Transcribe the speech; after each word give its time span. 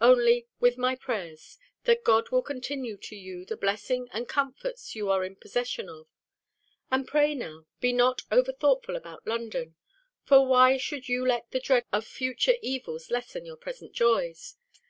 Only, 0.00 0.46
with 0.60 0.78
my 0.78 0.94
prayers, 0.94 1.58
that 1.82 2.04
God 2.04 2.30
will 2.30 2.42
continue 2.42 2.96
to 2.98 3.16
you 3.16 3.44
the 3.44 3.56
blessing 3.56 4.08
and 4.12 4.28
comforts 4.28 4.94
you 4.94 5.10
are 5.10 5.24
in 5.24 5.34
possession 5.34 5.88
of! 5.88 6.06
And 6.92 7.08
pray 7.08 7.34
now, 7.34 7.66
be 7.80 7.92
not 7.92 8.22
over 8.30 8.52
thoughtful 8.52 8.94
about 8.94 9.26
London; 9.26 9.74
for 10.22 10.46
why 10.46 10.76
should 10.76 11.08
you 11.08 11.26
let 11.26 11.50
the 11.50 11.58
dread 11.58 11.86
of 11.92 12.06
future 12.06 12.54
evils 12.62 13.10
lessen 13.10 13.44
your 13.44 13.56
present 13.56 13.92
joys? 13.92 14.58